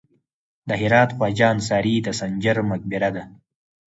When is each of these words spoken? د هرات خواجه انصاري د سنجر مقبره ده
د 0.67 0.69
هرات 0.81 1.09
خواجه 1.17 1.45
انصاري 1.55 1.95
د 2.01 2.07
سنجر 2.19 2.57
مقبره 2.71 3.09
ده 3.15 3.23